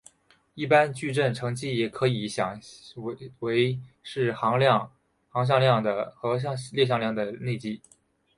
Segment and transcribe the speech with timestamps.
[0.55, 2.59] 一般矩阵乘积也可以想
[3.41, 4.91] 为是行向量
[5.29, 5.43] 和
[6.71, 7.79] 列向量的内积。